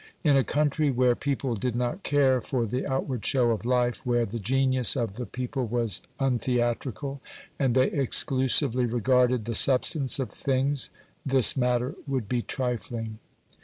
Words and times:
In 0.23 0.35
a 0.35 0.43
country 0.43 0.89
where 0.89 1.15
people 1.15 1.53
did 1.53 1.75
not 1.75 2.01
care 2.01 2.41
for 2.41 2.65
the 2.65 2.91
outward 2.91 3.23
show 3.23 3.51
of 3.51 3.65
life, 3.67 4.03
where 4.03 4.25
the 4.25 4.39
genius 4.39 4.95
of 4.95 5.13
the 5.17 5.27
people 5.27 5.67
was 5.67 6.01
untheatrical, 6.19 7.19
and 7.59 7.75
they 7.75 7.91
exclusively 7.91 8.87
regarded 8.87 9.45
the 9.45 9.53
substance 9.53 10.17
of 10.17 10.31
things, 10.31 10.89
this 11.23 11.55
matter 11.55 11.93
would 12.07 12.27
be 12.27 12.41
trifling. 12.41 13.19